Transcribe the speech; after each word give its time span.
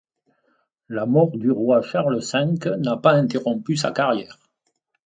La 0.89 1.05
mort 1.05 1.37
du 1.37 1.51
roi 1.51 1.83
Charles 1.83 2.19
V 2.33 2.73
n'a 2.79 2.97
pas 2.97 3.13
interrompu 3.13 3.75
sa 3.77 3.91
carrière. 3.91 4.39